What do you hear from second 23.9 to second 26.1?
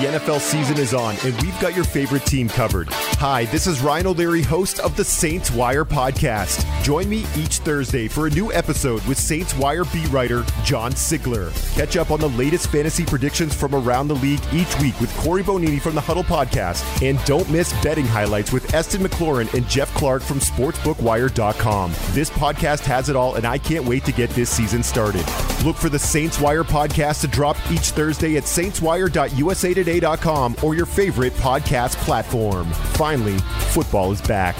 to get this season started. Look for the